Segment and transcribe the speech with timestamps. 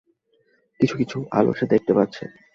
[0.79, 2.23] কিছু-কিছু আলো সে দেখতে পাচ্ছে।